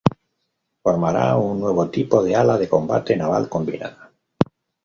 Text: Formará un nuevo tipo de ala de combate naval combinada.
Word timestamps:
Formará 0.81 1.37
un 1.37 1.59
nuevo 1.59 1.91
tipo 1.91 2.23
de 2.23 2.35
ala 2.35 2.57
de 2.57 2.67
combate 2.67 3.15
naval 3.15 3.47
combinada. 3.47 4.11